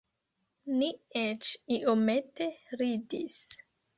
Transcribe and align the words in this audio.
Ni 0.77 0.87
eĉ 1.23 1.51
iomete 1.77 2.47
ridis. 2.83 3.39